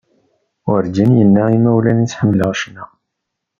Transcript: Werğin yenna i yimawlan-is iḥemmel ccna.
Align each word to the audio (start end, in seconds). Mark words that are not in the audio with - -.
Werğin 0.69 1.11
yenna 1.19 1.45
i 1.49 1.53
yimawlan-is 1.53 2.13
iḥemmel 2.15 2.41
ccna. 2.59 2.85